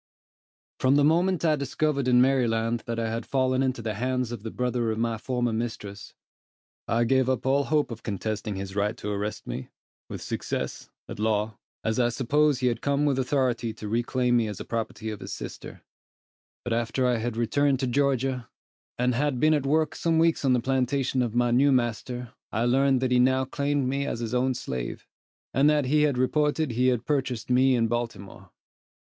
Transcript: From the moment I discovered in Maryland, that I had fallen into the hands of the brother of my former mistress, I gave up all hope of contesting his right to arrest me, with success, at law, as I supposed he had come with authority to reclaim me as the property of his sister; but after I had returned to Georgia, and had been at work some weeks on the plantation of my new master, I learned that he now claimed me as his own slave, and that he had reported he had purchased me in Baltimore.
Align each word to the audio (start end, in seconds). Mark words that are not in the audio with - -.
From 0.79 0.95
the 0.95 1.03
moment 1.03 1.45
I 1.45 1.55
discovered 1.55 2.07
in 2.07 2.21
Maryland, 2.21 2.81
that 2.87 2.97
I 2.97 3.11
had 3.11 3.23
fallen 3.23 3.61
into 3.61 3.83
the 3.83 3.93
hands 3.93 4.31
of 4.31 4.41
the 4.41 4.49
brother 4.49 4.89
of 4.89 4.97
my 4.97 5.19
former 5.19 5.53
mistress, 5.53 6.15
I 6.87 7.03
gave 7.03 7.29
up 7.29 7.45
all 7.45 7.65
hope 7.65 7.91
of 7.91 8.01
contesting 8.01 8.55
his 8.55 8.75
right 8.75 8.97
to 8.97 9.11
arrest 9.11 9.45
me, 9.45 9.69
with 10.09 10.23
success, 10.23 10.89
at 11.07 11.19
law, 11.19 11.59
as 11.83 11.99
I 11.99 12.09
supposed 12.09 12.61
he 12.61 12.65
had 12.65 12.81
come 12.81 13.05
with 13.05 13.19
authority 13.19 13.73
to 13.73 13.87
reclaim 13.87 14.37
me 14.37 14.47
as 14.47 14.57
the 14.57 14.65
property 14.65 15.11
of 15.11 15.19
his 15.19 15.33
sister; 15.33 15.83
but 16.63 16.73
after 16.73 17.05
I 17.05 17.17
had 17.17 17.37
returned 17.37 17.79
to 17.81 17.85
Georgia, 17.85 18.49
and 18.97 19.13
had 19.13 19.39
been 19.39 19.53
at 19.53 19.67
work 19.67 19.93
some 19.93 20.17
weeks 20.17 20.43
on 20.43 20.53
the 20.53 20.59
plantation 20.61 21.21
of 21.21 21.35
my 21.35 21.51
new 21.51 21.71
master, 21.71 22.29
I 22.51 22.65
learned 22.65 23.01
that 23.01 23.11
he 23.11 23.19
now 23.19 23.45
claimed 23.45 23.87
me 23.87 24.07
as 24.07 24.19
his 24.19 24.33
own 24.33 24.55
slave, 24.55 25.05
and 25.53 25.69
that 25.69 25.85
he 25.85 26.01
had 26.01 26.17
reported 26.17 26.71
he 26.71 26.87
had 26.87 27.05
purchased 27.05 27.51
me 27.51 27.75
in 27.75 27.85
Baltimore. 27.87 28.49